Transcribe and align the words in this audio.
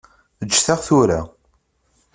Ǧǧet-aɣ 0.49 0.79
tura. 0.87 1.19